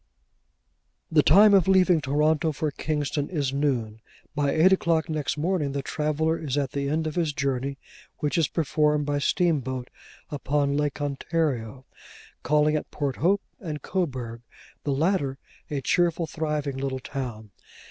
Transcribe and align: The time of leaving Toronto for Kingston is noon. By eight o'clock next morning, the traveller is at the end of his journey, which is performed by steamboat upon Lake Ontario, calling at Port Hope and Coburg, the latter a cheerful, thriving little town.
The 1.11 1.21
time 1.21 1.53
of 1.53 1.67
leaving 1.67 2.01
Toronto 2.01 2.51
for 2.53 2.71
Kingston 2.71 3.29
is 3.29 3.53
noon. 3.53 4.01
By 4.33 4.49
eight 4.51 4.73
o'clock 4.73 5.09
next 5.09 5.37
morning, 5.37 5.73
the 5.73 5.83
traveller 5.83 6.39
is 6.39 6.57
at 6.57 6.71
the 6.71 6.89
end 6.89 7.05
of 7.05 7.13
his 7.13 7.33
journey, 7.33 7.77
which 8.17 8.35
is 8.35 8.47
performed 8.47 9.05
by 9.05 9.19
steamboat 9.19 9.91
upon 10.31 10.75
Lake 10.75 10.99
Ontario, 11.01 11.85
calling 12.41 12.75
at 12.75 12.89
Port 12.89 13.17
Hope 13.17 13.43
and 13.59 13.83
Coburg, 13.83 14.41
the 14.85 14.91
latter 14.91 15.37
a 15.69 15.81
cheerful, 15.81 16.25
thriving 16.25 16.77
little 16.77 16.97
town. 16.99 17.51